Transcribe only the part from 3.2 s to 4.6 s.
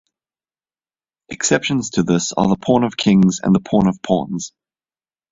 and Pawn of Pawns.